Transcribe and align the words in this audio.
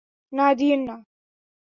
না, 0.33 0.47
দিয়েন 0.53 0.81
না। 0.83 0.95